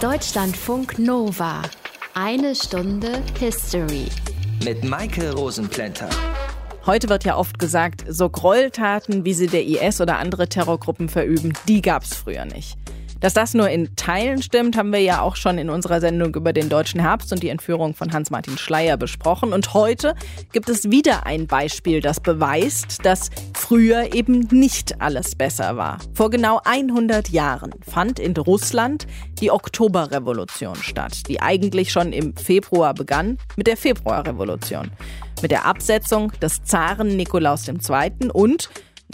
[0.00, 1.62] Deutschlandfunk Nova.
[2.14, 4.06] Eine Stunde History.
[4.64, 6.10] Mit Maike Rosenplanter.
[6.84, 11.54] Heute wird ja oft gesagt, so Gräueltaten, wie sie der IS oder andere Terrorgruppen verüben,
[11.68, 12.76] die gab es früher nicht.
[13.24, 16.52] Dass das nur in Teilen stimmt, haben wir ja auch schon in unserer Sendung über
[16.52, 19.54] den deutschen Herbst und die Entführung von Hans-Martin Schleyer besprochen.
[19.54, 20.14] Und heute
[20.52, 25.96] gibt es wieder ein Beispiel, das beweist, dass früher eben nicht alles besser war.
[26.12, 29.06] Vor genau 100 Jahren fand in Russland
[29.40, 34.90] die Oktoberrevolution statt, die eigentlich schon im Februar begann mit der Februarrevolution,
[35.40, 38.30] mit der Absetzung des Zaren Nikolaus II.
[38.34, 38.68] und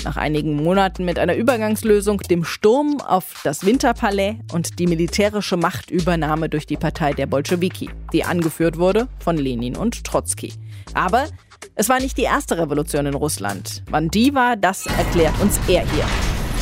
[0.04, 6.48] nach einigen Monaten mit einer Übergangslösung, dem Sturm auf das Winterpalais und die militärische Machtübernahme
[6.48, 10.52] durch die Partei der Bolschewiki, die angeführt wurde von Lenin und Trotzki.
[10.94, 11.26] Aber
[11.74, 13.82] es war nicht die erste Revolution in Russland.
[13.90, 16.04] Wann die war, das erklärt uns er hier.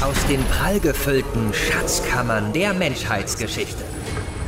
[0.00, 3.82] Aus den prallgefüllten Schatzkammern der Menschheitsgeschichte.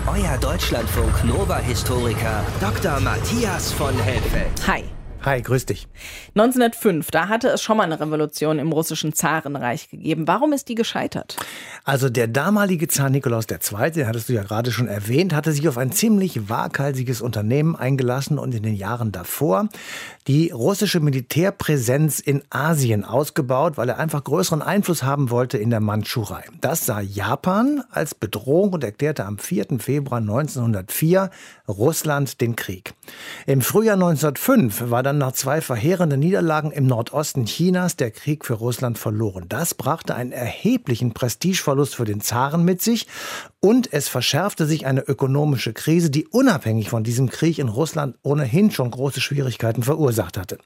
[0.06, 3.00] Euer Deutschlandfunk Nova-Historiker Dr.
[3.00, 4.66] Matthias von Helfeld.
[4.66, 4.84] Hi.
[5.22, 5.86] Hi, grüß dich.
[6.34, 10.26] 1905, da hatte es schon mal eine Revolution im russischen Zarenreich gegeben.
[10.26, 11.36] Warum ist die gescheitert?
[11.84, 15.68] Also der damalige Zar Nikolaus II., den hattest du ja gerade schon erwähnt, hatte sich
[15.68, 19.68] auf ein ziemlich waghalsiges Unternehmen eingelassen und in den Jahren davor
[20.26, 25.80] die russische Militärpräsenz in Asien ausgebaut, weil er einfach größeren Einfluss haben wollte in der
[25.80, 26.44] Mandschurei.
[26.62, 29.80] Das sah Japan als Bedrohung und erklärte am 4.
[29.80, 31.28] Februar 1904
[31.68, 32.94] Russland den Krieg.
[33.46, 38.54] Im Frühjahr 1905 war dann nach zwei verheerenden Niederlagen im Nordosten Chinas der Krieg für
[38.54, 39.46] Russland verloren.
[39.48, 43.06] Das brachte einen erheblichen Prestigeverlust für den Zaren mit sich
[43.60, 48.70] und es verschärfte sich eine ökonomische Krise, die unabhängig von diesem Krieg in Russland ohnehin
[48.70, 50.56] schon große Schwierigkeiten verursacht hatte.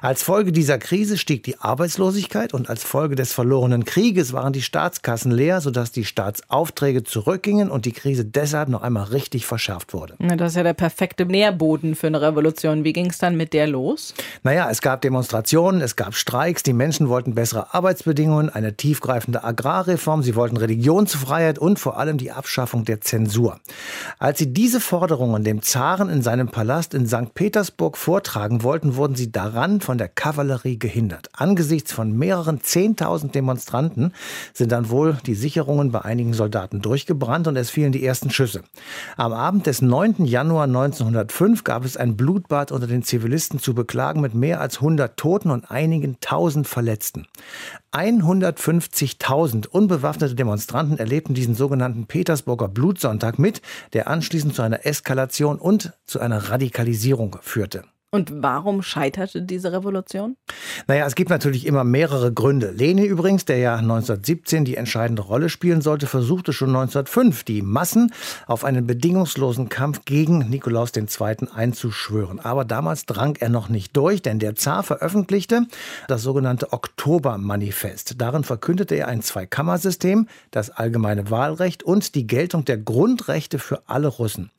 [0.00, 4.62] Als Folge dieser Krise stieg die Arbeitslosigkeit und als Folge des verlorenen Krieges waren die
[4.62, 10.14] Staatskassen leer, sodass die Staatsaufträge zurückgingen und die Krise deshalb noch einmal richtig verschärft wurde.
[10.18, 12.84] Das ist ja der perfekte Nährboden für eine Revolution.
[12.84, 14.14] Wie ging es dann mit der los?
[14.44, 20.22] Naja, es gab Demonstrationen, es gab Streiks, die Menschen wollten bessere Arbeitsbedingungen, eine tiefgreifende Agrarreform,
[20.22, 23.58] sie wollten Religionsfreiheit und vor allem die die Abschaffung der Zensur.
[24.18, 27.32] Als sie diese Forderungen dem Zaren in seinem Palast in St.
[27.32, 31.30] Petersburg vortragen wollten, wurden sie daran von der Kavallerie gehindert.
[31.32, 34.12] Angesichts von mehreren Zehntausend Demonstranten
[34.52, 38.62] sind dann wohl die Sicherungen bei einigen Soldaten durchgebrannt und es fielen die ersten Schüsse.
[39.16, 40.26] Am Abend des 9.
[40.26, 45.16] Januar 1905 gab es ein Blutbad unter den Zivilisten zu beklagen mit mehr als 100
[45.16, 47.26] Toten und einigen tausend Verletzten.
[47.92, 53.62] 150.000 unbewaffnete Demonstranten erlebten diesen sogenannten Petersburger Blutsonntag mit,
[53.92, 57.84] der anschließend zu einer Eskalation und zu einer Radikalisierung führte.
[58.10, 60.38] Und warum scheiterte diese Revolution?
[60.86, 62.70] Naja, es gibt natürlich immer mehrere Gründe.
[62.70, 68.14] Lenin übrigens, der ja 1917 die entscheidende Rolle spielen sollte, versuchte schon 1905 die Massen
[68.46, 71.48] auf einen bedingungslosen Kampf gegen Nikolaus II.
[71.54, 72.40] einzuschwören.
[72.40, 75.66] Aber damals drang er noch nicht durch, denn der Zar veröffentlichte
[76.06, 78.14] das sogenannte Oktobermanifest.
[78.18, 84.08] Darin verkündete er ein Zweikammersystem, das allgemeine Wahlrecht und die Geltung der Grundrechte für alle
[84.08, 84.50] Russen.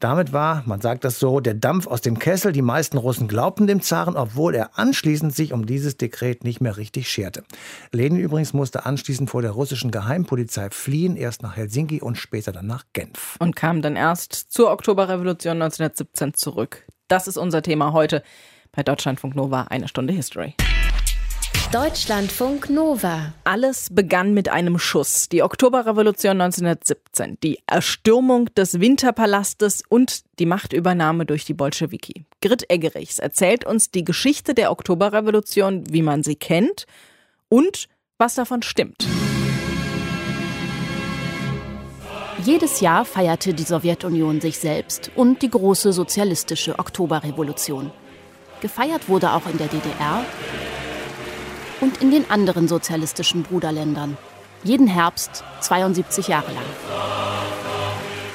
[0.00, 2.50] Damit war, man sagt das so, der Dampf aus dem Kessel.
[2.50, 6.60] Die meisten meisten Russen glaubten dem Zaren, obwohl er anschließend sich um dieses Dekret nicht
[6.60, 7.44] mehr richtig scherte.
[7.92, 12.66] Lenin übrigens musste anschließend vor der russischen Geheimpolizei fliehen, erst nach Helsinki und später dann
[12.66, 13.36] nach Genf.
[13.38, 16.86] Und kam dann erst zur Oktoberrevolution 1917 zurück.
[17.08, 18.22] Das ist unser Thema heute
[18.72, 20.54] bei Deutschlandfunk Nova, eine Stunde History.
[21.76, 23.34] Deutschlandfunk Nova.
[23.44, 25.28] Alles begann mit einem Schuss.
[25.28, 32.24] Die Oktoberrevolution 1917, die Erstürmung des Winterpalastes und die Machtübernahme durch die Bolschewiki.
[32.40, 36.86] Grit Eggerichs erzählt uns die Geschichte der Oktoberrevolution, wie man sie kennt
[37.50, 39.06] und was davon stimmt.
[42.42, 47.90] Jedes Jahr feierte die Sowjetunion sich selbst und die große sozialistische Oktoberrevolution.
[48.62, 50.24] Gefeiert wurde auch in der DDR
[51.80, 54.16] und in den anderen sozialistischen Bruderländern.
[54.64, 56.64] Jeden Herbst 72 Jahre lang.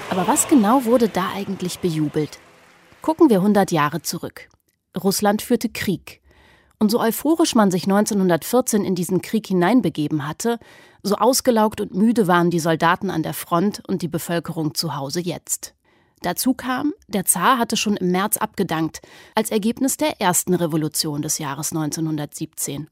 [0.09, 2.39] Aber was genau wurde da eigentlich bejubelt?
[3.01, 4.49] Gucken wir 100 Jahre zurück.
[5.01, 6.21] Russland führte Krieg.
[6.79, 10.59] Und so euphorisch man sich 1914 in diesen Krieg hineinbegeben hatte,
[11.03, 15.19] so ausgelaugt und müde waren die Soldaten an der Front und die Bevölkerung zu Hause
[15.19, 15.75] jetzt.
[16.21, 19.01] Dazu kam, der Zar hatte schon im März abgedankt,
[19.35, 22.89] als Ergebnis der ersten Revolution des Jahres 1917.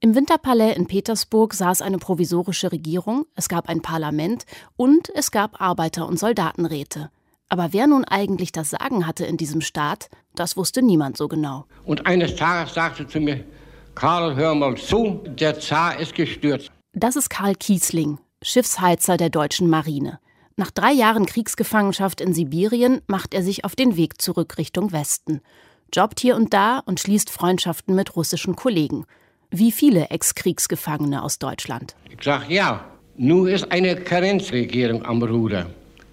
[0.00, 4.46] Im Winterpalais in Petersburg saß eine provisorische Regierung, es gab ein Parlament
[4.76, 7.10] und es gab Arbeiter- und Soldatenräte.
[7.48, 11.66] Aber wer nun eigentlich das Sagen hatte in diesem Staat, das wusste niemand so genau.
[11.84, 13.44] Und eines Tages sagte zu mir,
[13.94, 16.70] Karl, hör mal zu, der Zar ist gestürzt.
[16.92, 20.20] Das ist Karl Kiesling, Schiffsheizer der deutschen Marine.
[20.56, 25.40] Nach drei Jahren Kriegsgefangenschaft in Sibirien macht er sich auf den Weg zurück Richtung Westen,
[25.92, 29.06] jobbt hier und da und schließt Freundschaften mit russischen Kollegen.
[29.50, 31.96] Wie viele Ex-Kriegsgefangene aus Deutschland.
[32.08, 32.84] Ich sag ja,
[33.16, 35.66] nun ist eine Karenzregierung am Ruder.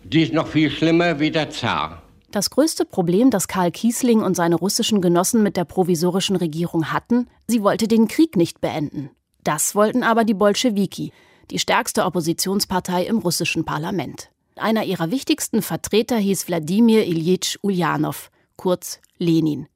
[0.03, 2.01] Die ist noch viel schlimmer wie der Zar.
[2.31, 7.27] Das größte Problem, das Karl Kiesling und seine russischen Genossen mit der provisorischen Regierung hatten,
[7.47, 9.11] sie wollte den Krieg nicht beenden.
[9.43, 11.13] Das wollten aber die Bolschewiki,
[11.51, 14.29] die stärkste Oppositionspartei im russischen Parlament.
[14.55, 19.67] Einer ihrer wichtigsten Vertreter hieß Wladimir Iljitsch Ulyanov, kurz Lenin.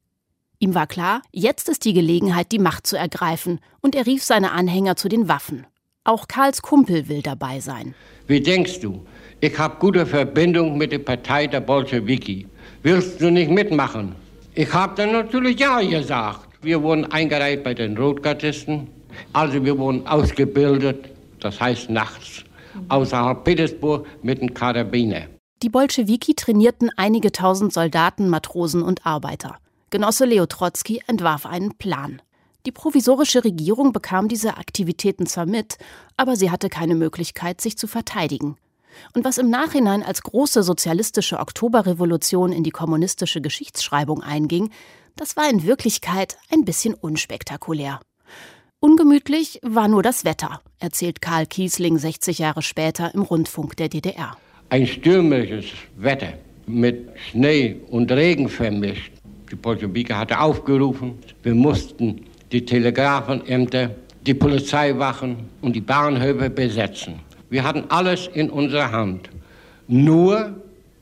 [0.64, 4.52] Ihm war klar, jetzt ist die Gelegenheit, die Macht zu ergreifen, und er rief seine
[4.52, 5.66] Anhänger zu den Waffen.
[6.04, 7.96] Auch Karls Kumpel will dabei sein.
[8.28, 9.04] Wie denkst du?
[9.40, 12.46] Ich habe gute Verbindung mit der Partei der Bolschewiki.
[12.84, 14.14] Willst du nicht mitmachen?
[14.54, 16.48] Ich habe dann natürlich ja gesagt.
[16.62, 18.88] Wir wurden eingereiht bei den Rotgardisten.
[19.34, 21.10] Also wir wurden ausgebildet,
[21.40, 22.44] das heißt nachts,
[22.88, 25.24] außerhalb Petersburg mit einem Karabiner.
[25.64, 29.58] Die Bolschewiki trainierten einige tausend Soldaten, Matrosen und Arbeiter.
[29.92, 32.22] Genosse Leo Trotzki entwarf einen Plan.
[32.66, 35.78] Die provisorische Regierung bekam diese Aktivitäten zwar mit,
[36.16, 38.56] aber sie hatte keine Möglichkeit, sich zu verteidigen.
[39.14, 44.70] Und was im Nachhinein als große sozialistische Oktoberrevolution in die kommunistische Geschichtsschreibung einging,
[45.18, 48.00] das war in Wirklichkeit ein bisschen unspektakulär.
[48.80, 54.38] Ungemütlich war nur das Wetter, erzählt Karl Kiesling 60 Jahre später im Rundfunk der DDR.
[54.70, 55.66] Ein stürmisches
[55.98, 56.36] Wetter
[56.66, 59.11] mit Schnee und Regen vermischt.
[59.52, 62.22] Die Bolschewiki hatte aufgerufen, wir mussten
[62.54, 63.92] die Telegrafenämter,
[64.26, 67.16] die Polizeiwachen und die Bahnhöfe besetzen.
[67.50, 69.30] Wir hatten alles in unserer Hand.
[69.90, 70.56] Nur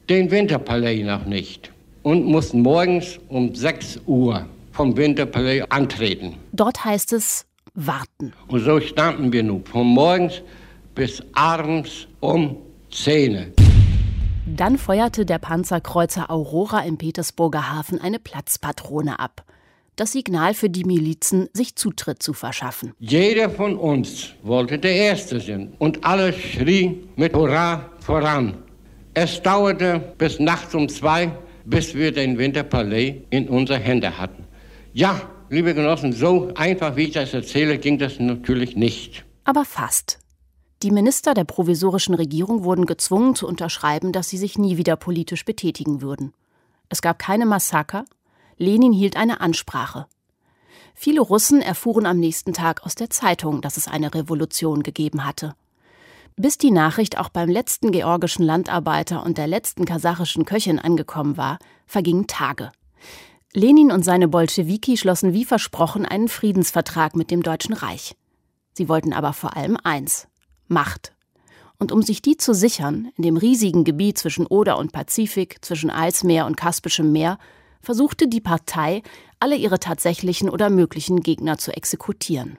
[0.10, 1.72] den Winterpalais noch nicht.
[2.02, 6.36] Und mussten morgens um 6 Uhr vom Winterpalais antreten.
[6.52, 7.46] Dort heißt es
[7.76, 8.34] warten.
[8.48, 10.42] Und so standen wir nun von morgens
[10.96, 12.58] bis abends um
[12.90, 13.59] 10.
[14.56, 19.46] Dann feuerte der Panzerkreuzer Aurora im Petersburger Hafen eine Platzpatrone ab
[20.00, 22.94] das Signal für die Milizen, sich Zutritt zu verschaffen.
[23.00, 28.58] Jeder von uns wollte der Erste sein und alle schrien mit Hurra voran.
[29.14, 31.32] Es dauerte bis nachts um zwei,
[31.66, 34.46] bis wir den Winterpalais in unsere Hände hatten.
[34.94, 39.26] Ja, liebe Genossen, so einfach wie ich das erzähle, ging das natürlich nicht.
[39.44, 40.19] Aber fast.
[40.82, 45.44] Die Minister der provisorischen Regierung wurden gezwungen zu unterschreiben, dass sie sich nie wieder politisch
[45.44, 46.34] betätigen würden.
[46.88, 48.06] Es gab keine Massaker,
[48.58, 50.08] Lenin hielt eine Ansprache.
[50.96, 55.54] Viele Russen erfuhren am nächsten Tag aus der Zeitung, dass es eine Revolution gegeben hatte.
[56.38, 61.60] Bis die Nachricht auch beim letzten georgischen Landarbeiter und der letzten kasachischen Köchin angekommen war,
[61.88, 62.72] vergingen Tage.
[63.54, 68.16] Lenin und seine Bolschewiki schlossen wie versprochen einen Friedensvertrag mit dem Deutschen Reich.
[68.72, 70.30] Sie wollten aber vor allem eins
[70.70, 71.14] Macht.
[71.78, 75.90] Und um sich die zu sichern, in dem riesigen Gebiet zwischen Oder und Pazifik, zwischen
[75.90, 77.38] Eismeer und Kaspischem Meer,
[77.82, 79.02] versuchte die Partei,
[79.40, 82.58] alle ihre tatsächlichen oder möglichen Gegner zu exekutieren.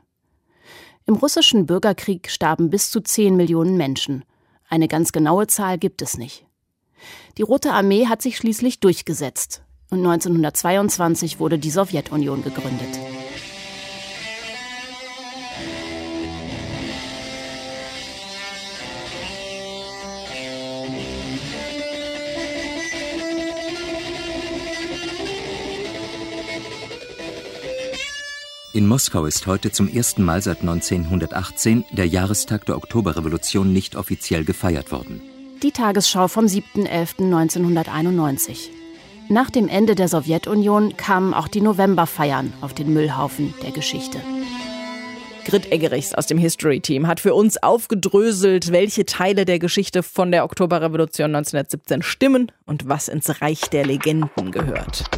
[1.06, 4.24] Im russischen Bürgerkrieg starben bis zu 10 Millionen Menschen.
[4.68, 6.46] Eine ganz genaue Zahl gibt es nicht.
[7.38, 12.98] Die Rote Armee hat sich schließlich durchgesetzt und 1922 wurde die Sowjetunion gegründet.
[28.72, 34.44] In Moskau ist heute zum ersten Mal seit 1918 der Jahrestag der Oktoberrevolution nicht offiziell
[34.44, 35.20] gefeiert worden.
[35.60, 38.68] Die Tagesschau vom 7.11.1991.
[39.28, 44.18] Nach dem Ende der Sowjetunion kamen auch die Novemberfeiern auf den Müllhaufen der Geschichte.
[45.46, 50.44] Grit Eggerichs aus dem History-Team hat für uns aufgedröselt, welche Teile der Geschichte von der
[50.44, 55.10] Oktoberrevolution 1917 stimmen und was ins Reich der Legenden gehört.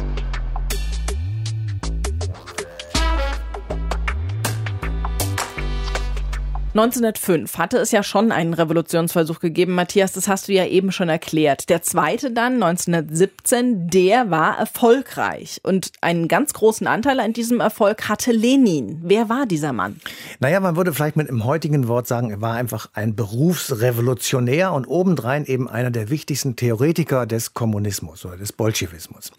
[6.73, 9.75] 1905 hatte es ja schon einen Revolutionsversuch gegeben.
[9.75, 11.69] Matthias, das hast du ja eben schon erklärt.
[11.69, 15.61] Der zweite dann, 1917, der war erfolgreich.
[15.61, 18.99] Und einen ganz großen Anteil an diesem Erfolg hatte Lenin.
[19.03, 19.97] Wer war dieser Mann?
[20.39, 24.87] Naja, man würde vielleicht mit einem heutigen Wort sagen, er war einfach ein Berufsrevolutionär und
[24.87, 29.31] obendrein eben einer der wichtigsten Theoretiker des Kommunismus oder des Bolschewismus.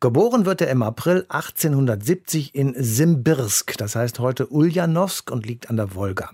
[0.00, 5.78] Geboren wird er im April 1870 in Simbirsk, das heißt heute Uljanowsk und liegt an
[5.78, 6.32] der Wolga.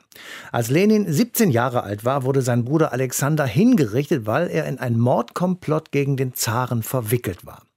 [0.53, 4.99] Als Lenin 17 Jahre alt war, wurde sein Bruder Alexander hingerichtet, weil er in einen
[4.99, 7.68] Mordkomplott gegen den Zaren verwickelt war.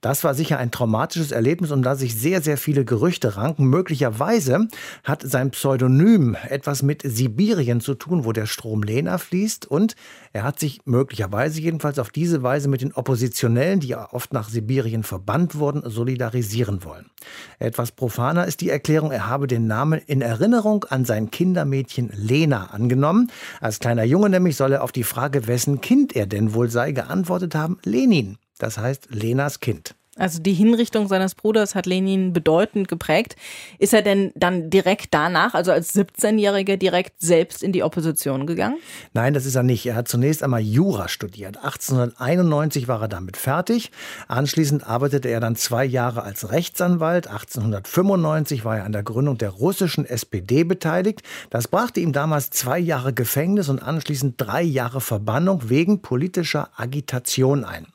[0.00, 3.64] Das war sicher ein traumatisches Erlebnis, um da sich sehr, sehr viele Gerüchte ranken.
[3.64, 4.68] Möglicherweise
[5.04, 9.66] hat sein Pseudonym etwas mit Sibirien zu tun, wo der Strom Lena fließt.
[9.66, 9.96] Und
[10.32, 14.48] er hat sich möglicherweise jedenfalls auf diese Weise mit den Oppositionellen, die ja oft nach
[14.48, 17.10] Sibirien verbannt wurden, solidarisieren wollen.
[17.58, 22.66] Etwas profaner ist die Erklärung, er habe den Namen in Erinnerung an sein Kindermädchen Lena
[22.66, 23.30] angenommen.
[23.60, 26.92] Als kleiner Junge nämlich soll er auf die Frage, wessen Kind er denn wohl sei,
[26.92, 28.38] geantwortet haben, Lenin.
[28.58, 29.95] Das heißt Lenas Kind.
[30.18, 33.36] Also die Hinrichtung seines Bruders hat Lenin bedeutend geprägt.
[33.78, 38.78] Ist er denn dann direkt danach, also als 17-Jähriger, direkt selbst in die Opposition gegangen?
[39.12, 39.84] Nein, das ist er nicht.
[39.84, 41.58] Er hat zunächst einmal Jura studiert.
[41.58, 43.90] 1891 war er damit fertig.
[44.26, 47.26] Anschließend arbeitete er dann zwei Jahre als Rechtsanwalt.
[47.26, 51.22] 1895 war er an der Gründung der russischen SPD beteiligt.
[51.50, 57.64] Das brachte ihm damals zwei Jahre Gefängnis und anschließend drei Jahre Verbannung wegen politischer Agitation
[57.64, 57.86] ein.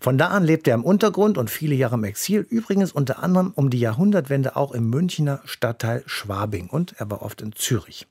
[0.00, 3.52] Von da an lebte er im Untergrund und viele Jahre im Exil, übrigens unter anderem
[3.54, 8.06] um die Jahrhundertwende auch im Münchner Stadtteil Schwabing und er war oft in Zürich.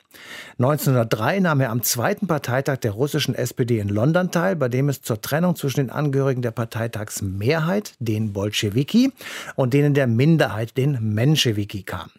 [0.60, 5.02] 1903 nahm er am zweiten Parteitag der russischen SPD in London teil, bei dem es
[5.02, 9.14] zur Trennung zwischen den Angehörigen der Parteitagsmehrheit, den Bolschewiki,
[9.56, 12.12] und denen der Minderheit, den Menschewiki, kam.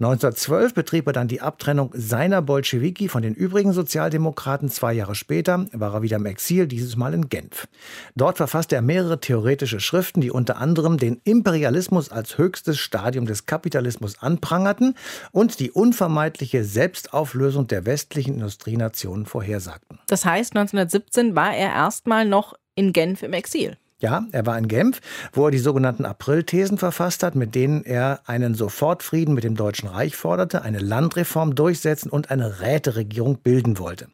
[0.00, 4.68] 1912 betrieb er dann die Abtrennung seiner Bolschewiki von den übrigen Sozialdemokraten.
[4.68, 7.66] Zwei Jahre später war er wieder im Exil, dieses Mal in Genf.
[8.14, 13.46] Dort verfasste er mehrere theoretische Schriften, die unter anderem den Imperialismus als höchstes Stadium des
[13.46, 14.94] Kapitalismus anprangerten
[15.32, 19.98] und die unvermeidliche Selbstauflösung der westlichen Industrienationen vorhersagten.
[20.06, 23.76] Das heißt, 1917 war er erstmal noch in Genf im Exil.
[24.00, 25.00] Ja, er war in Genf,
[25.32, 29.88] wo er die sogenannten Aprilthesen verfasst hat, mit denen er einen Sofortfrieden mit dem Deutschen
[29.88, 34.06] Reich forderte, eine Landreform durchsetzen und eine Räteregierung bilden wollte.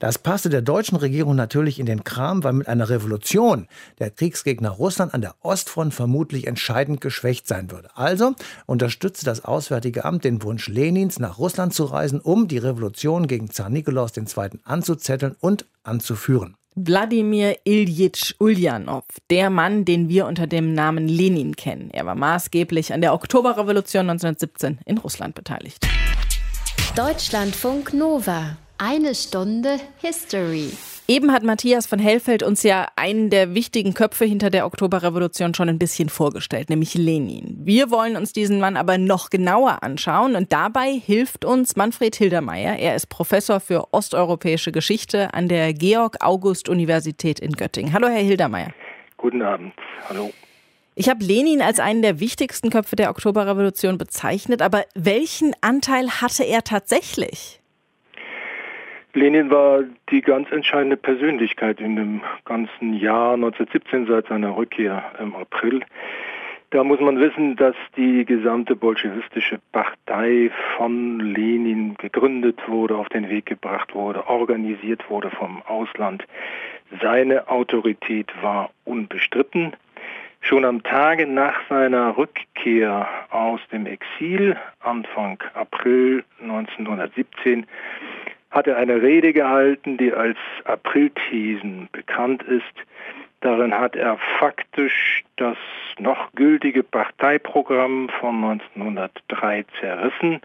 [0.00, 3.68] Das passte der deutschen Regierung natürlich in den Kram, weil mit einer Revolution
[4.00, 7.90] der Kriegsgegner Russland an der Ostfront vermutlich entscheidend geschwächt sein würde.
[7.94, 8.34] Also
[8.66, 13.52] unterstützte das Auswärtige Amt den Wunsch Lenins, nach Russland zu reisen, um die Revolution gegen
[13.52, 14.58] Zar Nikolaus II.
[14.64, 16.57] anzuzetteln und anzuführen.
[16.86, 21.90] Wladimir Iljitsch Ulyanov, der Mann, den wir unter dem Namen Lenin kennen.
[21.90, 25.86] Er war maßgeblich an der Oktoberrevolution 1917 in Russland beteiligt.
[26.94, 28.56] Deutschlandfunk Nova.
[28.80, 30.70] Eine Stunde History.
[31.08, 35.68] Eben hat Matthias von Hellfeld uns ja einen der wichtigen Köpfe hinter der Oktoberrevolution schon
[35.68, 37.56] ein bisschen vorgestellt, nämlich Lenin.
[37.64, 42.76] Wir wollen uns diesen Mann aber noch genauer anschauen und dabei hilft uns Manfred Hildermeier.
[42.76, 47.92] Er ist Professor für osteuropäische Geschichte an der Georg-August-Universität in Göttingen.
[47.92, 48.72] Hallo, Herr Hildermeier.
[49.16, 49.72] Guten Abend.
[50.08, 50.30] Hallo.
[50.94, 56.44] Ich habe Lenin als einen der wichtigsten Köpfe der Oktoberrevolution bezeichnet, aber welchen Anteil hatte
[56.44, 57.58] er tatsächlich?
[59.18, 65.34] Lenin war die ganz entscheidende Persönlichkeit in dem ganzen Jahr 1917 seit seiner Rückkehr im
[65.34, 65.82] April.
[66.70, 73.28] Da muss man wissen, dass die gesamte bolschewistische Partei von Lenin gegründet wurde, auf den
[73.28, 76.24] Weg gebracht wurde, organisiert wurde vom Ausland.
[77.02, 79.72] Seine Autorität war unbestritten.
[80.42, 87.66] Schon am Tage nach seiner Rückkehr aus dem Exil, Anfang April 1917,
[88.50, 92.64] hat er eine Rede gehalten, die als Aprilthesen bekannt ist.
[93.40, 95.56] Darin hat er faktisch das
[95.98, 100.40] noch gültige Parteiprogramm von 1903 zerrissen.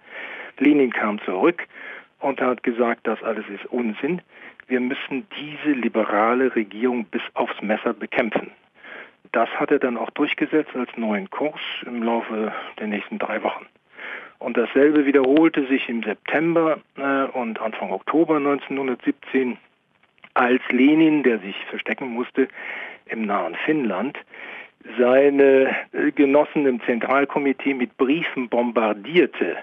[0.60, 1.66] Lenin kam zurück
[2.20, 4.22] und hat gesagt, das alles ist Unsinn.
[4.68, 8.52] Wir müssen diese liberale Regierung bis aufs Messer bekämpfen.
[9.32, 13.66] Das hat er dann auch durchgesetzt als neuen Kurs im Laufe der nächsten drei Wochen.
[14.44, 19.58] Und dasselbe wiederholte sich im September äh, und Anfang Oktober 1917,
[20.34, 22.50] als Lenin, der sich verstecken musste
[23.06, 24.18] im nahen Finnland,
[24.98, 29.60] seine äh, Genossen im Zentralkomitee mit Briefen bombardierte,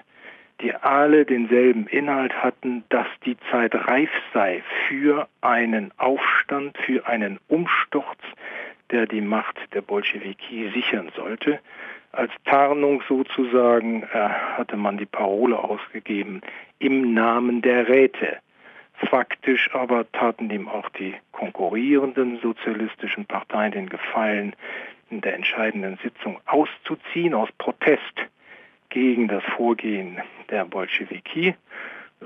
[0.61, 7.39] die alle denselben Inhalt hatten, dass die Zeit reif sei für einen Aufstand, für einen
[7.49, 8.19] Umsturz,
[8.89, 11.59] der die Macht der Bolschewiki sichern sollte.
[12.13, 16.41] Als Tarnung sozusagen äh, hatte man die Parole ausgegeben
[16.79, 18.37] im Namen der Räte.
[19.09, 24.55] Faktisch aber taten ihm auch die konkurrierenden sozialistischen Parteien den Gefallen,
[25.09, 28.01] in der entscheidenden Sitzung auszuziehen aus Protest
[28.89, 31.55] gegen das Vorgehen der Bolschewiki,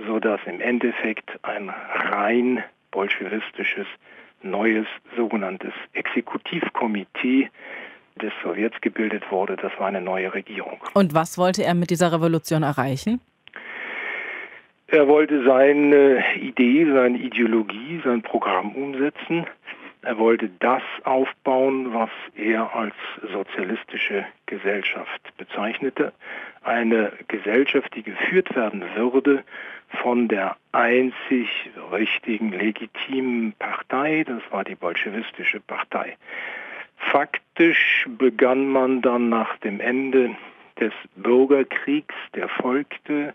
[0.08, 3.88] sodass im Endeffekt ein rein bolschewistisches
[4.42, 7.50] neues sogenanntes Exekutivkomitee
[8.22, 9.56] des Sowjets gebildet wurde.
[9.56, 10.80] Das war eine neue Regierung.
[10.94, 13.22] Und was wollte er mit dieser Revolution erreichen?
[14.88, 19.46] Er wollte seine Idee, seine Ideologie, sein Programm umsetzen.
[20.04, 22.94] Er wollte das aufbauen, was er als
[23.34, 26.14] sozialistische Gesellschaft bezeichnete.
[26.64, 29.44] Eine Gesellschaft, die geführt werden würde
[30.04, 31.50] von der einzig
[31.92, 36.16] richtigen, legitimen Partei, das war die bolschewistische Partei.
[37.12, 40.36] Faktisch begann man dann nach dem Ende
[40.80, 43.34] des Bürgerkriegs, der folgte,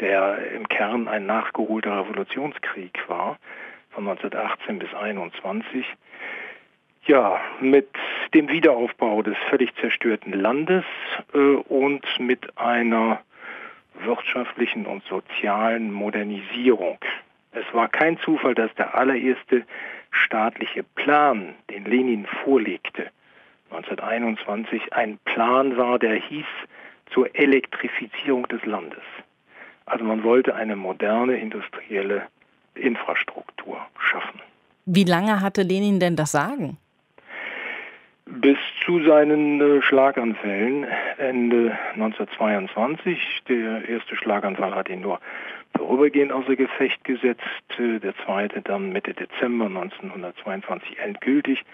[0.00, 3.38] der im Kern ein nachgeholter Revolutionskrieg war,
[3.90, 5.84] von 1918 bis 1921,
[7.06, 7.88] ja, mit
[8.34, 10.84] dem Wiederaufbau des völlig zerstörten Landes
[11.32, 13.20] äh, und mit einer
[14.04, 16.98] wirtschaftlichen und sozialen Modernisierung.
[17.52, 19.64] Es war kein Zufall, dass der allererste
[20.10, 23.10] staatliche Plan, den Lenin vorlegte,
[23.70, 26.46] 1921 ein Plan war, der hieß
[27.12, 29.02] zur Elektrifizierung des Landes.
[29.86, 32.22] Also man wollte eine moderne industrielle
[32.74, 34.40] Infrastruktur schaffen.
[34.86, 36.78] Wie lange hatte Lenin denn das Sagen?
[38.26, 40.86] Bis zu seinen äh, Schlaganfällen
[41.16, 43.18] Ende 1922.
[43.48, 45.18] Der erste Schlaganfall hat ihn nur
[45.76, 47.42] vorübergehend außer Gefecht gesetzt,
[47.78, 51.64] der zweite dann Mitte Dezember 1922 endgültig.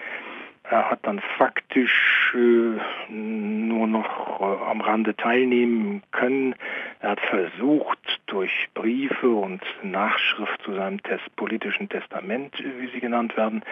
[0.71, 6.55] Er hat dann faktisch äh, nur noch äh, am Rande teilnehmen können.
[7.01, 13.01] Er hat versucht, durch Briefe und Nachschrift zu seinem Test, politischen Testament, äh, wie sie
[13.01, 13.63] genannt werden,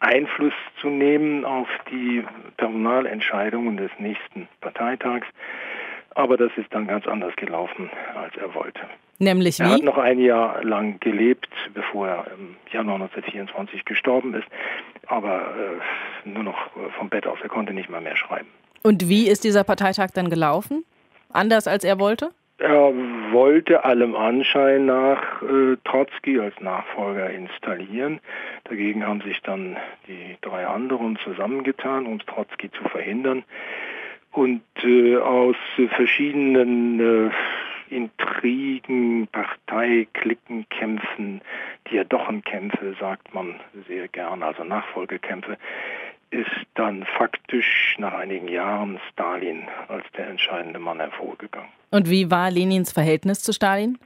[0.00, 2.24] Einfluss zu nehmen auf die
[2.56, 5.28] Personalentscheidungen des nächsten Parteitags.
[6.16, 8.80] Aber das ist dann ganz anders gelaufen, als er wollte.
[9.20, 9.64] Nämlich wie?
[9.64, 14.48] Er hat noch ein Jahr lang gelebt, bevor er im Januar 1924 gestorben ist,
[15.06, 15.42] aber
[16.24, 17.38] äh, nur noch äh, vom Bett aus.
[17.42, 18.48] Er konnte nicht mal mehr schreiben.
[18.82, 20.84] Und wie ist dieser Parteitag dann gelaufen?
[21.32, 22.30] Anders als er wollte?
[22.56, 22.92] Er
[23.30, 28.20] wollte allem Anschein nach äh, Trotzki als Nachfolger installieren.
[28.64, 29.76] Dagegen haben sich dann
[30.08, 33.44] die drei anderen zusammengetan, um Trotzki zu verhindern.
[34.32, 35.56] Und äh, aus
[35.94, 37.30] verschiedenen
[37.90, 41.42] Intrigen, Parteiklickenkämpfen,
[41.90, 45.58] Diadochenkämpfe, sagt man sehr gern, also Nachfolgekämpfe,
[46.30, 51.68] ist dann faktisch nach einigen Jahren Stalin als der entscheidende Mann hervorgegangen.
[51.90, 53.98] Und wie war Lenins Verhältnis zu Stalin?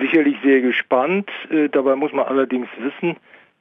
[0.00, 1.30] Sicherlich sehr gespannt.
[1.50, 3.16] Äh, dabei muss man allerdings wissen,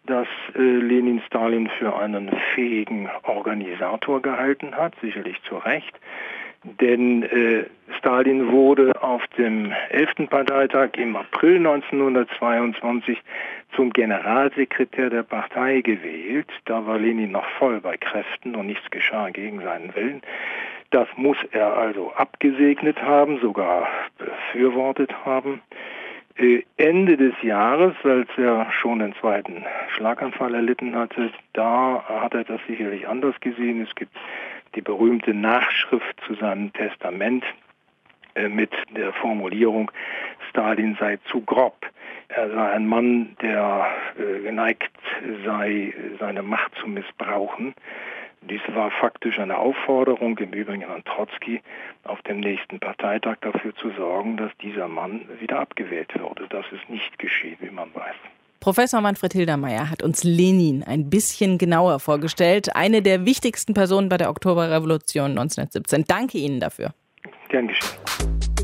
[0.06, 6.00] dass äh, Lenin Stalin für einen fähigen Organisator gehalten hat, sicherlich zu Recht.
[6.64, 7.66] Denn äh,
[7.98, 10.30] Stalin wurde auf dem 11.
[10.30, 13.18] Parteitag im April 1922
[13.76, 16.50] zum Generalsekretär der Partei gewählt.
[16.66, 20.22] Da war Lenin noch voll bei Kräften und nichts geschah gegen seinen Willen.
[20.92, 25.62] Das muss er also abgesegnet haben, sogar befürwortet haben.
[26.40, 32.46] Äh, Ende des Jahres, als er schon den zweiten Schlaganfall erlitten hatte, da hat er
[32.46, 33.82] das sicherlich anders gesehen.
[33.82, 34.16] Es gibt
[34.76, 37.44] die berühmte Nachschrift zu seinem Testament
[38.36, 39.92] äh, mit der Formulierung,
[40.50, 41.86] Stalin sei zu grob.
[42.30, 44.98] Er sei ein Mann, der äh, geneigt
[45.46, 47.74] sei, seine Macht zu missbrauchen.
[48.42, 51.62] Dies war faktisch eine Aufforderung, im Übrigen an Trotzki,
[52.04, 56.48] auf dem nächsten Parteitag dafür zu sorgen, dass dieser Mann wieder abgewählt würde.
[56.50, 58.16] Das ist nicht geschehen, wie man weiß.
[58.60, 64.18] Professor Manfred Hildermeier hat uns Lenin ein bisschen genauer vorgestellt, eine der wichtigsten Personen bei
[64.18, 66.06] der Oktoberrevolution 1917.
[66.08, 66.94] Danke Ihnen dafür.
[67.50, 68.59] Gern geschehen.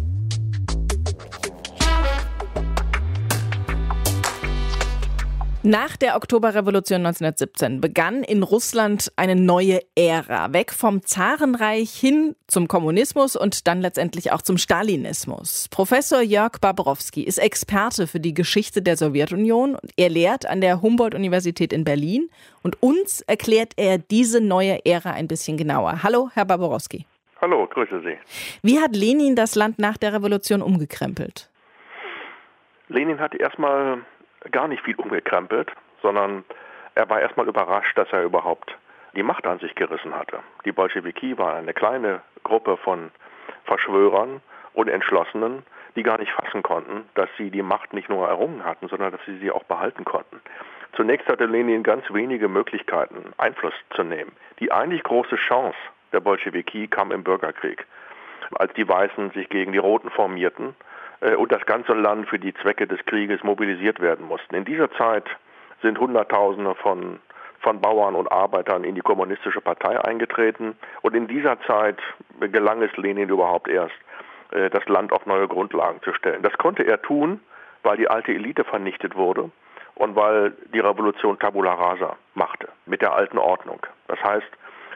[5.67, 12.67] Nach der Oktoberrevolution 1917 begann in Russland eine neue Ära, weg vom Zarenreich hin zum
[12.67, 15.67] Kommunismus und dann letztendlich auch zum Stalinismus.
[15.71, 19.75] Professor Jörg Babrowski ist Experte für die Geschichte der Sowjetunion.
[19.97, 22.29] Er lehrt an der Humboldt-Universität in Berlin
[22.61, 26.03] und uns erklärt er diese neue Ära ein bisschen genauer.
[26.03, 27.07] Hallo, Herr Babrowski.
[27.41, 28.17] Hallo, grüße Sie.
[28.61, 31.49] Wie hat Lenin das Land nach der Revolution umgekrempelt?
[32.87, 34.05] Lenin hat erstmal
[34.51, 36.43] gar nicht viel umgekrempelt, sondern
[36.95, 38.77] er war erstmal überrascht, dass er überhaupt
[39.15, 40.39] die Macht an sich gerissen hatte.
[40.65, 43.11] Die Bolschewiki war eine kleine Gruppe von
[43.65, 44.41] Verschwörern
[44.73, 45.63] und Entschlossenen,
[45.95, 49.21] die gar nicht fassen konnten, dass sie die Macht nicht nur errungen hatten, sondern dass
[49.25, 50.41] sie sie auch behalten konnten.
[50.93, 54.31] Zunächst hatte Lenin ganz wenige Möglichkeiten, Einfluss zu nehmen.
[54.59, 55.77] Die eigentlich große Chance
[56.13, 57.85] der Bolschewiki kam im Bürgerkrieg,
[58.55, 60.75] als die Weißen sich gegen die Roten formierten
[61.21, 64.55] und das ganze Land für die Zwecke des Krieges mobilisiert werden mussten.
[64.55, 65.25] In dieser Zeit
[65.81, 67.19] sind Hunderttausende von,
[67.59, 71.97] von Bauern und Arbeitern in die kommunistische Partei eingetreten und in dieser Zeit
[72.39, 73.95] gelang es Lenin überhaupt erst,
[74.51, 76.41] äh, das Land auf neue Grundlagen zu stellen.
[76.43, 77.39] Das konnte er tun,
[77.83, 79.51] weil die alte Elite vernichtet wurde
[79.95, 82.67] und weil die Revolution Tabula Rasa machte.
[82.85, 83.79] mit der alten Ordnung.
[84.07, 84.47] Das heißt,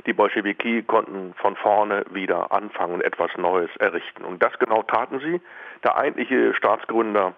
[0.06, 4.24] die Bolschewiki konnten von vorne wieder anfangen etwas Neues errichten.
[4.24, 5.42] Und das genau taten sie.
[5.84, 7.34] Der eigentliche Staatsgründer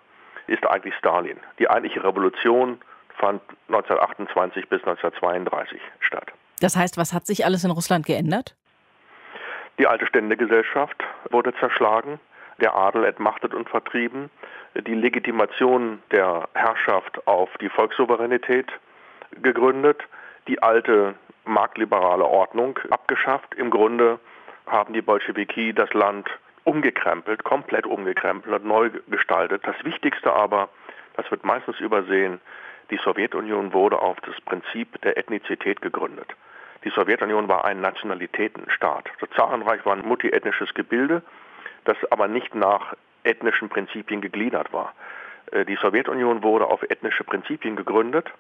[0.48, 1.38] ist eigentlich Stalin.
[1.60, 2.80] Die eigentliche Revolution
[3.18, 6.32] fand 1928 bis 1932 statt.
[6.60, 8.56] Das heißt, was hat sich alles in Russland geändert?
[9.80, 12.20] Die alte Ständegesellschaft wurde zerschlagen,
[12.60, 14.30] der Adel entmachtet und vertrieben,
[14.76, 18.68] die Legitimation der Herrschaft auf die Volkssouveränität
[19.42, 20.04] gegründet,
[20.48, 23.56] die alte marktliberale Ordnung abgeschafft.
[23.56, 24.20] Im Grunde
[24.68, 26.30] haben die Bolschewiki das Land
[26.64, 29.66] umgekrempelt, komplett umgekrempelt und neu gestaltet.
[29.66, 30.70] Das Wichtigste aber,
[31.18, 32.40] das wird meistens übersehen,
[32.92, 36.36] die Sowjetunion wurde auf das Prinzip der Ethnizität gegründet.
[36.84, 39.10] Die Sowjetunion war ein Nationalitätenstaat.
[39.20, 41.22] Das Zarenreich war ein multiethnisches Gebilde,
[41.86, 44.94] das aber nicht nach ethnischen Prinzipien gegliedert war.
[45.52, 48.32] Äh, die Sowjetunion wurde auf ethnische Prinzipien gegründet,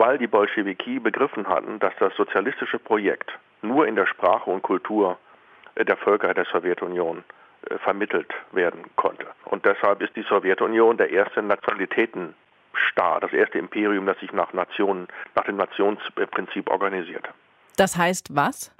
[0.00, 5.18] weil die Bolschewiki begriffen hatten, dass das sozialistische Projekt nur in der Sprache und Kultur
[5.74, 7.22] äh, der Völker der Sowjetunion
[7.68, 9.26] äh, vermittelt werden konnte.
[9.44, 15.06] Und deshalb ist die Sowjetunion der erste Nationalitätenstaat, das erste Imperium, das sich nach Nationen,
[15.34, 17.28] nach dem Nationsprinzip organisierte.
[17.76, 18.74] Das heißt was?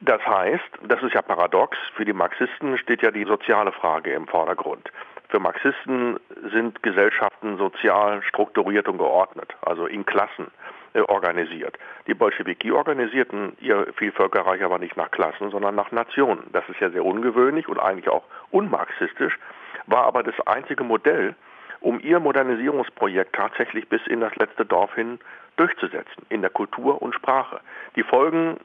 [0.00, 4.26] Das heißt, das ist ja paradox, für die Marxisten steht ja die soziale Frage im
[4.26, 4.90] Vordergrund.
[5.30, 6.18] Für Marxisten
[6.50, 10.48] sind Gesellschaften sozial strukturiert und geordnet, also in Klassen
[10.92, 11.78] äh, organisiert.
[12.08, 16.42] Die Bolschewiki organisierten ihr Vielvölkerreich aber nicht nach Klassen, sondern nach Nationen.
[16.52, 19.38] Das ist ja sehr ungewöhnlich und eigentlich auch unmarxistisch,
[19.86, 21.36] war aber das einzige Modell,
[21.78, 25.20] um ihr Modernisierungsprojekt tatsächlich bis in das letzte Dorf hin
[25.54, 27.60] durchzusetzen, in der Kultur und Sprache.
[27.94, 28.56] Die Folgen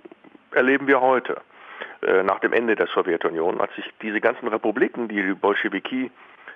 [0.50, 1.42] erleben wir heute,
[2.02, 6.10] äh, nach dem Ende der Sowjetunion, als sich diese ganzen Republiken, die die Bolschewiki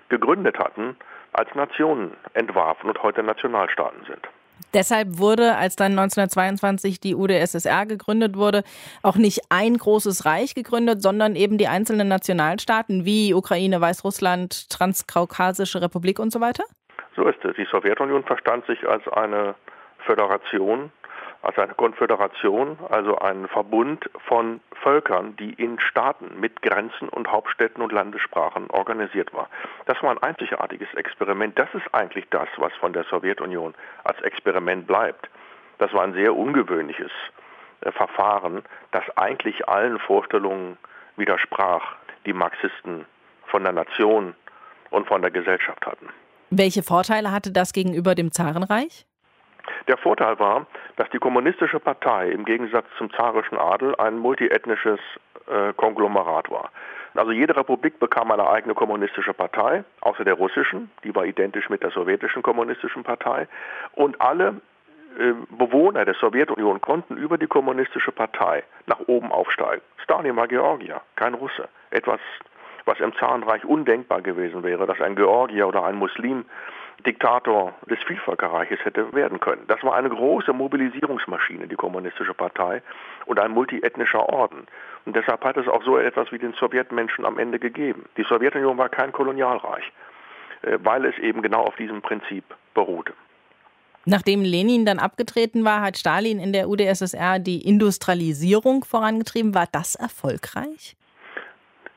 [0.09, 0.95] gegründet hatten,
[1.33, 4.27] als Nationen entwarfen und heute Nationalstaaten sind.
[4.73, 8.63] Deshalb wurde, als dann 1922 die UdSSR gegründet wurde,
[9.01, 15.81] auch nicht ein großes Reich gegründet, sondern eben die einzelnen Nationalstaaten wie Ukraine, Weißrussland, Transkaukasische
[15.81, 16.63] Republik und so weiter?
[17.15, 17.55] So ist es.
[17.55, 19.55] Die Sowjetunion verstand sich als eine
[20.05, 20.91] Föderation
[21.41, 27.81] also eine Konföderation, also ein Verbund von Völkern, die in Staaten mit Grenzen und Hauptstädten
[27.81, 29.49] und Landessprachen organisiert war.
[29.85, 31.57] Das war ein einzigartiges Experiment.
[31.57, 33.73] Das ist eigentlich das, was von der Sowjetunion
[34.03, 35.29] als Experiment bleibt.
[35.77, 37.11] Das war ein sehr ungewöhnliches
[37.81, 40.77] äh, Verfahren, das eigentlich allen Vorstellungen
[41.15, 43.05] widersprach, die Marxisten
[43.45, 44.35] von der Nation
[44.89, 46.09] und von der Gesellschaft hatten.
[46.49, 49.05] Welche Vorteile hatte das gegenüber dem Zarenreich?
[49.87, 54.99] Der Vorteil war, dass die kommunistische Partei im Gegensatz zum zarischen Adel ein multiethnisches
[55.47, 56.71] äh, Konglomerat war.
[57.15, 61.83] Also jede Republik bekam eine eigene kommunistische Partei, außer der russischen, die war identisch mit
[61.83, 63.47] der sowjetischen kommunistischen Partei.
[63.93, 64.61] Und alle
[65.17, 69.81] äh, Bewohner der Sowjetunion konnten über die kommunistische Partei nach oben aufsteigen.
[70.03, 71.67] Stalin war Georgier, kein Russe.
[71.91, 72.19] Etwas,
[72.85, 76.45] was im Zarenreich undenkbar gewesen wäre, dass ein Georgier oder ein Muslim
[77.05, 79.63] Diktator des Vielvölkerreiches hätte werden können.
[79.67, 82.81] Das war eine große Mobilisierungsmaschine, die Kommunistische Partei,
[83.25, 84.67] und ein multiethnischer Orden.
[85.05, 88.05] Und deshalb hat es auch so etwas wie den Sowjetmenschen am Ende gegeben.
[88.17, 89.91] Die Sowjetunion war kein Kolonialreich,
[90.63, 93.13] äh, weil es eben genau auf diesem Prinzip beruhte.
[94.05, 99.53] Nachdem Lenin dann abgetreten war, hat Stalin in der UdSSR die Industrialisierung vorangetrieben.
[99.53, 100.95] War das erfolgreich?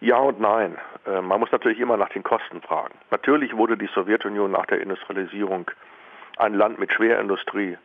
[0.01, 0.77] Ja und nein.
[1.07, 2.95] Äh, man muss natürlich immer nach den Kosten fragen.
[3.11, 5.71] Natürlich wurde die Sowjetunion nach der Industrialisierung
[6.39, 7.77] ein Land mit Schwerindustrie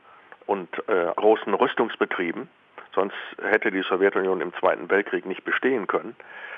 [0.46, 2.50] und äh, großen Rüstungsbetrieben.
[2.94, 6.16] Sonst hätte die Sowjetunion im Zweiten Weltkrieg nicht bestehen können.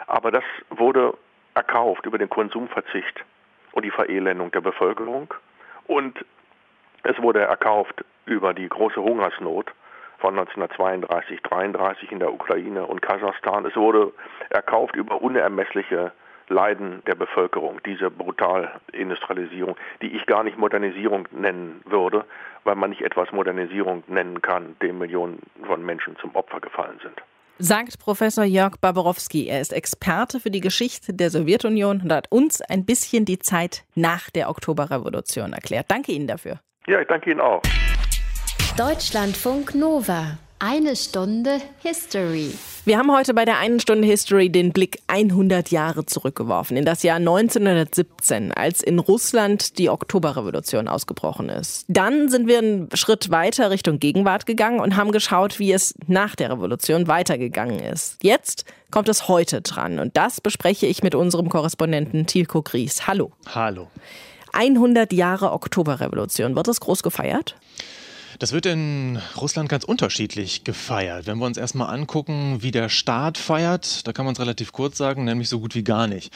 [0.07, 1.13] Aber das wurde
[1.53, 3.25] erkauft über den Konsumverzicht
[3.73, 5.33] und die Verelendung der Bevölkerung.
[5.87, 6.23] Und
[7.03, 9.73] es wurde erkauft über die große Hungersnot
[10.19, 13.65] von 1932, 33 in der Ukraine und Kasachstan.
[13.65, 14.13] Es wurde
[14.49, 16.11] erkauft über unermessliche
[16.49, 22.25] Leiden der Bevölkerung, diese Brutalindustrialisierung, die ich gar nicht Modernisierung nennen würde,
[22.63, 27.21] weil man nicht etwas Modernisierung nennen kann, dem Millionen von Menschen zum Opfer gefallen sind.
[27.61, 29.47] Sagt Professor Jörg Barbarowski.
[29.47, 33.83] Er ist Experte für die Geschichte der Sowjetunion und hat uns ein bisschen die Zeit
[33.95, 35.87] nach der Oktoberrevolution erklärt.
[35.89, 36.59] Danke Ihnen dafür.
[36.87, 37.61] Ja, ich danke Ihnen auch.
[38.77, 40.37] Deutschlandfunk Nova.
[40.61, 42.51] Eine Stunde History.
[42.83, 47.01] Wir haben heute bei der einen Stunde History den Blick 100 Jahre zurückgeworfen, in das
[47.01, 51.85] Jahr 1917, als in Russland die Oktoberrevolution ausgebrochen ist.
[51.87, 56.35] Dann sind wir einen Schritt weiter Richtung Gegenwart gegangen und haben geschaut, wie es nach
[56.35, 58.17] der Revolution weitergegangen ist.
[58.21, 63.07] Jetzt kommt es heute dran und das bespreche ich mit unserem Korrespondenten Tilko Gries.
[63.07, 63.31] Hallo.
[63.55, 63.87] Hallo.
[64.51, 66.57] 100 Jahre Oktoberrevolution.
[66.57, 67.55] Wird das groß gefeiert?
[68.37, 71.25] Das wird in Russland ganz unterschiedlich gefeiert.
[71.25, 74.97] Wenn wir uns erstmal angucken, wie der Staat feiert, da kann man es relativ kurz
[74.97, 76.31] sagen, nämlich so gut wie gar nicht.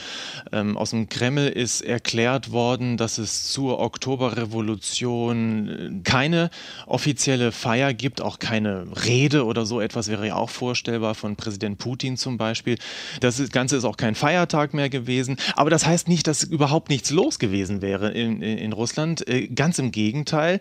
[0.50, 6.50] Ähm, aus dem Kreml ist erklärt worden, dass es zur Oktoberrevolution äh, keine
[6.86, 11.78] offizielle Feier gibt, auch keine Rede oder so etwas wäre ja auch vorstellbar von Präsident
[11.78, 12.76] Putin zum Beispiel.
[13.20, 15.36] Das Ganze ist auch kein Feiertag mehr gewesen.
[15.54, 19.26] Aber das heißt nicht, dass überhaupt nichts los gewesen wäre in, in, in Russland.
[19.28, 20.58] Äh, ganz im Gegenteil.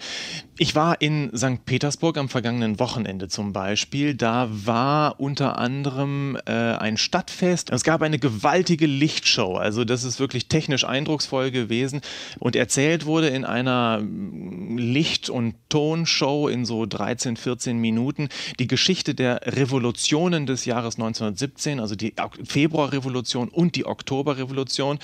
[0.58, 1.66] Ich war in St.
[1.66, 4.16] Petersburg am vergangenen Wochenende zum Beispiel.
[4.16, 7.72] Da war unter anderem äh, ein Stadtfest.
[7.72, 9.56] Es gab eine gewaltige Lichtshow.
[9.56, 12.02] Also das ist wirklich technisch eindrucksvoll gewesen.
[12.40, 18.68] Und erzählt wurde in einer mm, Licht- und Tonshow in so 13, 14 Minuten die
[18.68, 25.00] Geschichte der Revolutionen des Jahres 1917, also die Februarrevolution und die Oktoberrevolution,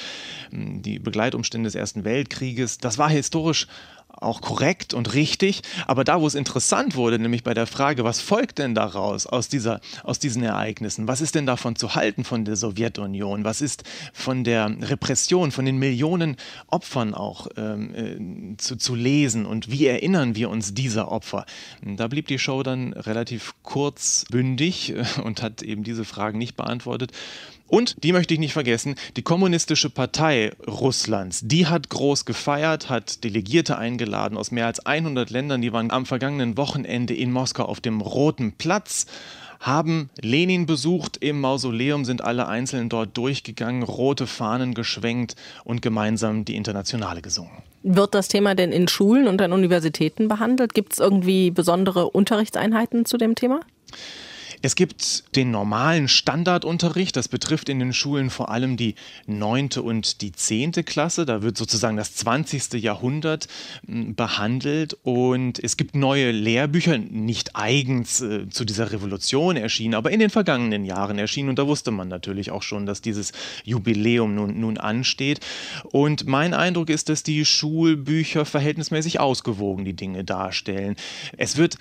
[0.52, 2.78] mm, die Begleitumstände des Ersten Weltkrieges.
[2.78, 3.68] Das war historisch
[4.22, 5.62] auch korrekt und richtig.
[5.88, 9.48] Aber da, wo es interessant wurde, nämlich bei der Frage, was folgt denn daraus aus,
[9.48, 11.08] dieser, aus diesen Ereignissen?
[11.08, 13.44] Was ist denn davon zu halten von der Sowjetunion?
[13.44, 19.46] Was ist von der Repression, von den Millionen Opfern auch ähm, äh, zu, zu lesen?
[19.46, 21.46] Und wie erinnern wir uns dieser Opfer?
[21.82, 27.12] Da blieb die Show dann relativ kurzbündig äh, und hat eben diese Fragen nicht beantwortet.
[27.70, 33.24] Und, die möchte ich nicht vergessen, die Kommunistische Partei Russlands, die hat groß gefeiert, hat
[33.24, 37.80] Delegierte eingeladen aus mehr als 100 Ländern, die waren am vergangenen Wochenende in Moskau auf
[37.80, 39.06] dem Roten Platz
[39.60, 41.18] haben Lenin besucht.
[41.18, 47.52] Im Mausoleum sind alle Einzelnen dort durchgegangen, rote Fahnen geschwenkt und gemeinsam die Internationale gesungen.
[47.84, 50.74] Wird das Thema denn in Schulen und an Universitäten behandelt?
[50.74, 53.62] Gibt es irgendwie besondere Unterrichtseinheiten zu dem Thema?
[54.62, 58.96] Es gibt den normalen Standardunterricht, das betrifft in den Schulen vor allem die
[59.26, 61.26] neunte und die zehnte Klasse.
[61.26, 62.74] Da wird sozusagen das 20.
[62.74, 63.48] Jahrhundert
[63.86, 70.12] hm, behandelt und es gibt neue Lehrbücher, nicht eigens äh, zu dieser Revolution erschienen, aber
[70.12, 73.32] in den vergangenen Jahren erschienen und da wusste man natürlich auch schon, dass dieses
[73.64, 75.40] Jubiläum nun, nun ansteht.
[75.92, 80.96] Und mein Eindruck ist, dass die Schulbücher verhältnismäßig ausgewogen die Dinge darstellen.
[81.38, 81.78] Es wird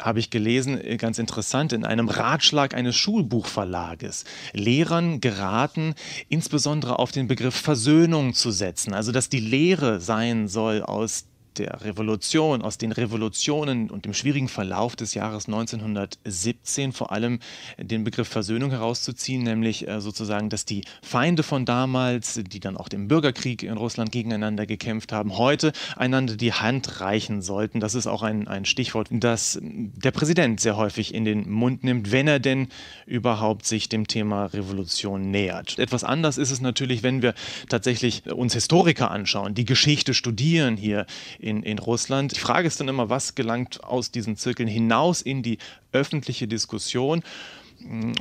[0.00, 5.94] habe ich gelesen, äh, ganz interessant, in einem Ratschlag eines Schulbuchverlages Lehrern geraten,
[6.28, 8.94] insbesondere auf den Begriff Versöhnung zu setzen.
[8.94, 11.24] Also dass die Lehre sein soll aus
[11.58, 17.40] der Revolution, aus den Revolutionen und dem schwierigen Verlauf des Jahres 1917 vor allem
[17.78, 22.88] den Begriff Versöhnung herauszuziehen, nämlich äh, sozusagen, dass die Feinde von damals, die dann auch
[22.92, 27.80] im Bürgerkrieg in Russland gegeneinander gekämpft haben, heute einander die Hand reichen sollten.
[27.80, 32.12] Das ist auch ein, ein Stichwort, das der Präsident sehr häufig in den Mund nimmt,
[32.12, 32.68] wenn er denn
[33.06, 35.78] überhaupt sich dem Thema Revolution nähert.
[35.78, 37.34] Etwas anders ist es natürlich, wenn wir
[37.68, 41.06] tatsächlich uns Historiker anschauen, die Geschichte studieren hier
[41.40, 42.36] in, in Russland.
[42.36, 45.58] Die Frage ist dann immer, was gelangt aus diesen Zirkeln hinaus in die
[45.92, 47.22] öffentliche Diskussion?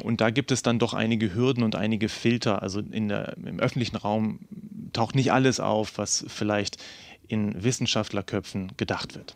[0.04, 2.62] Und da gibt es dann doch einige Hürden und einige Filter.
[2.64, 4.40] Also der, im öffentlichen Raum
[4.94, 6.78] taucht nicht alles auf, was vielleicht
[7.28, 9.36] in Wissenschaftlerköpfen gedacht wird.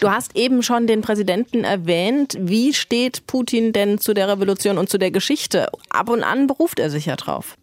[0.00, 2.36] Du hast eben schon den Präsidenten erwähnt.
[2.40, 5.68] Wie steht Putin denn zu der Revolution und zu der Geschichte?
[5.90, 7.58] Ab und an beruft er sich ja drauf.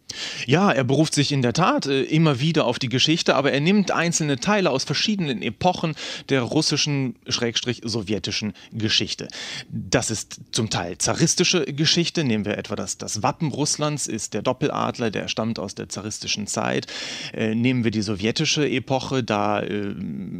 [0.45, 3.62] Ja, er beruft sich in der Tat äh, immer wieder auf die Geschichte, aber er
[3.62, 5.95] nimmt einzelne Teile aus verschiedenen Epochen
[6.30, 9.28] der russischen, schrägstrich sowjetischen Geschichte.
[9.69, 12.23] Das ist zum Teil zaristische Geschichte.
[12.23, 16.47] Nehmen wir etwa das, das Wappen Russlands, ist der Doppeladler, der stammt aus der zaristischen
[16.47, 16.88] Zeit.
[17.34, 19.95] Äh, nehmen wir die sowjetische Epoche, da äh,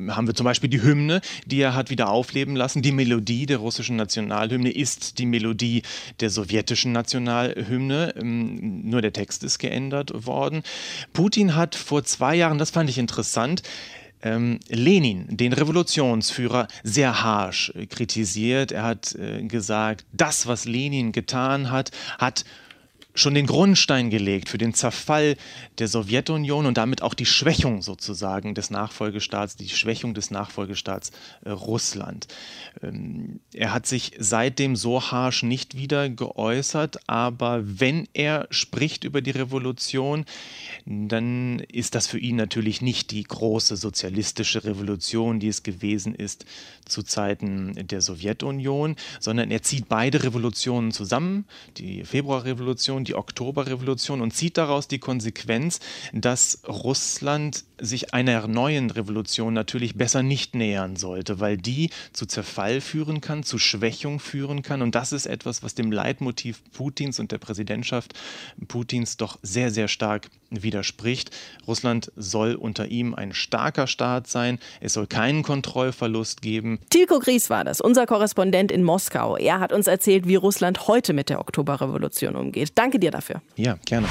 [0.10, 2.82] haben wir zum Beispiel die Hymne, die er hat wieder aufleben lassen.
[2.82, 5.84] Die Melodie der russischen Nationalhymne ist die Melodie
[6.20, 10.62] der sowjetischen Nationalhymne, ähm, nur der Text ist geändert worden.
[11.14, 13.64] Putin hat vor zwei Jahren, das fand ich interessant,
[14.22, 18.72] ähm, Lenin, den Revolutionsführer, sehr harsch kritisiert.
[18.72, 22.46] Er hat äh, gesagt, das, was Lenin getan hat, hat
[23.14, 25.38] schon den Grundstein gelegt für den Zerfall
[25.78, 31.12] der Sowjetunion und damit auch die Schwächung sozusagen des Nachfolgestaats, die Schwächung des Nachfolgestaats
[31.46, 32.28] äh, Russland.
[32.82, 39.22] Ähm, er hat sich seitdem so harsch nicht wieder geäußert, aber wenn er spricht über
[39.22, 40.26] die Revolution,
[40.86, 46.46] dann ist das für ihn natürlich nicht die große sozialistische Revolution, die es gewesen ist
[46.86, 51.46] zu Zeiten der Sowjetunion, sondern er zieht beide Revolutionen zusammen,
[51.78, 55.80] die Februarrevolution, die Oktoberrevolution und zieht daraus die Konsequenz,
[56.14, 62.82] dass Russland sich einer neuen Revolution natürlich besser nicht nähern sollte, weil die zu Zerfall
[62.82, 64.82] führen kann, zu Schwächung führen kann.
[64.82, 68.14] Und das ist etwas, was dem Leitmotiv Putins und der Präsidentschaft
[68.68, 71.32] Putins doch sehr, sehr stark widerspricht.
[71.68, 74.60] Russland soll unter ihm ein starker Staat sein.
[74.80, 76.80] Es soll keinen Kontrollverlust geben.
[76.90, 79.36] Tilko Gries war das, unser Korrespondent in Moskau.
[79.38, 82.72] Er hat uns erzählt, wie Russland heute mit der Oktoberrevolution umgeht.
[82.76, 83.42] Danke dir dafür.
[83.56, 84.08] Ja, gerne.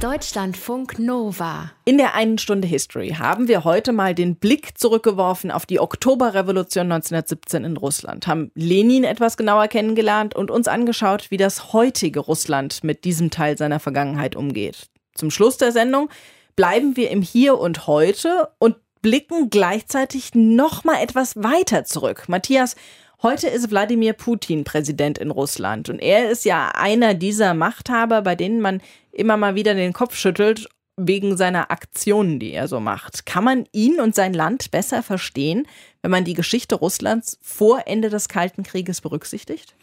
[0.00, 1.72] Deutschlandfunk Nova.
[1.86, 6.92] In der einen Stunde History haben wir heute mal den Blick zurückgeworfen auf die Oktoberrevolution
[6.92, 12.84] 1917 in Russland, haben Lenin etwas genauer kennengelernt und uns angeschaut, wie das heutige Russland
[12.84, 14.90] mit diesem Teil seiner Vergangenheit umgeht.
[15.14, 16.10] Zum Schluss der Sendung
[16.56, 22.24] bleiben wir im Hier und Heute und blicken gleichzeitig noch mal etwas weiter zurück.
[22.28, 22.76] Matthias,
[23.22, 28.34] Heute ist Wladimir Putin Präsident in Russland und er ist ja einer dieser Machthaber, bei
[28.34, 28.82] denen man
[29.16, 33.26] immer mal wieder den Kopf schüttelt wegen seiner Aktionen, die er so macht.
[33.26, 35.66] Kann man ihn und sein Land besser verstehen,
[36.00, 39.74] wenn man die Geschichte Russlands vor Ende des Kalten Krieges berücksichtigt?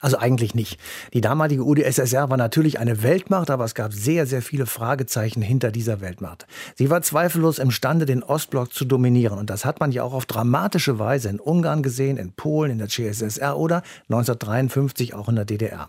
[0.00, 0.78] Also eigentlich nicht.
[1.12, 5.72] Die damalige UdSSR war natürlich eine Weltmacht, aber es gab sehr, sehr viele Fragezeichen hinter
[5.72, 6.46] dieser Weltmacht.
[6.76, 9.38] Sie war zweifellos imstande, den Ostblock zu dominieren.
[9.38, 12.78] Und das hat man ja auch auf dramatische Weise in Ungarn gesehen, in Polen, in
[12.78, 15.88] der CSSR oder 1953 auch in der DDR.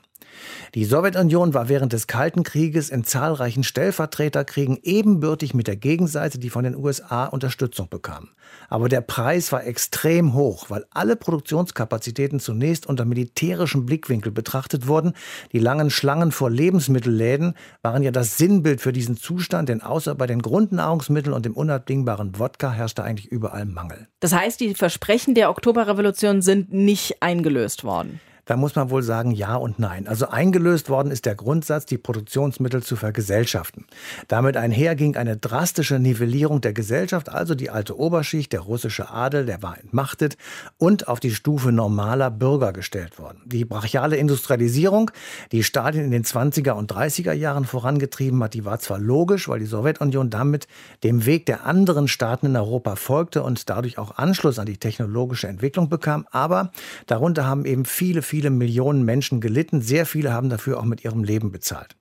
[0.75, 6.49] Die Sowjetunion war während des Kalten Krieges in zahlreichen Stellvertreterkriegen ebenbürtig mit der Gegenseite, die
[6.49, 8.29] von den USA Unterstützung bekam.
[8.67, 15.13] Aber der Preis war extrem hoch, weil alle Produktionskapazitäten zunächst unter militärischem Blickwinkel betrachtet wurden.
[15.53, 20.27] Die langen Schlangen vor Lebensmittelläden waren ja das Sinnbild für diesen Zustand, denn außer bei
[20.27, 24.07] den Grundnahrungsmitteln und dem unabdingbaren Wodka herrschte eigentlich überall Mangel.
[24.19, 28.19] Das heißt, die Versprechen der Oktoberrevolution sind nicht eingelöst worden.
[28.49, 30.07] Da muss man wohl sagen ja und nein.
[30.07, 33.85] Also eingelöst worden ist der Grundsatz, die Produktionsmittel zu vergesellschaften.
[34.27, 39.45] Damit einher ging eine drastische Nivellierung der Gesellschaft, also die alte Oberschicht, der russische Adel,
[39.45, 40.35] der war entmachtet
[40.79, 43.39] und auf die Stufe normaler Bürger gestellt worden.
[43.45, 45.11] Die brachiale Industrialisierung,
[45.51, 49.59] die Stalin in den 20er und 30er Jahren vorangetrieben hat, die war zwar logisch, weil
[49.59, 50.67] die Sowjetunion damit
[51.03, 55.47] dem Weg der anderen Staaten in Europa folgte und dadurch auch Anschluss an die technologische
[55.47, 56.71] Entwicklung bekam, aber
[57.05, 59.81] darunter haben eben viele, viele viele Millionen Menschen gelitten.
[59.81, 61.97] Sehr viele haben dafür auch mit ihrem Leben bezahlt.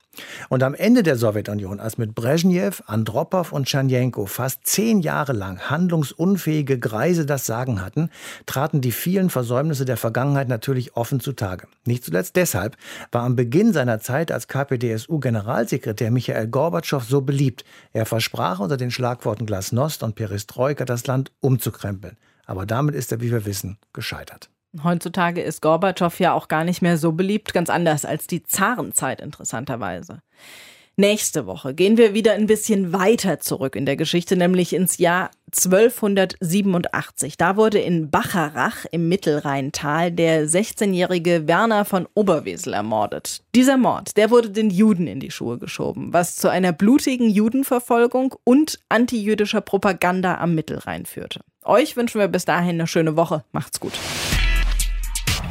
[0.48, 5.58] Und am Ende der Sowjetunion, als mit Brezhnev, Andropow und Tschernjenko fast zehn Jahre lang
[5.68, 8.10] handlungsunfähige Greise das Sagen hatten,
[8.46, 11.66] traten die vielen Versäumnisse der Vergangenheit natürlich offen zutage.
[11.84, 12.76] Nicht zuletzt deshalb
[13.10, 17.64] war am Beginn seiner Zeit als KPDSU-Generalsekretär Michael Gorbatschow so beliebt.
[17.92, 22.16] Er versprach unter den Schlagworten Glasnost und Perestroika das Land umzukrempeln.
[22.46, 24.50] Aber damit ist er, wie wir wissen, gescheitert.
[24.82, 29.20] Heutzutage ist Gorbatschow ja auch gar nicht mehr so beliebt, ganz anders als die Zarenzeit
[29.20, 30.20] interessanterweise.
[31.00, 35.30] Nächste Woche gehen wir wieder ein bisschen weiter zurück in der Geschichte, nämlich ins Jahr
[35.56, 37.36] 1287.
[37.36, 43.42] Da wurde in Bacharach im Mittelrheintal der 16-jährige Werner von Oberwesel ermordet.
[43.54, 48.34] Dieser Mord, der wurde den Juden in die Schuhe geschoben, was zu einer blutigen Judenverfolgung
[48.42, 51.42] und antijüdischer Propaganda am Mittelrhein führte.
[51.62, 53.44] Euch wünschen wir bis dahin eine schöne Woche.
[53.52, 53.92] Macht's gut.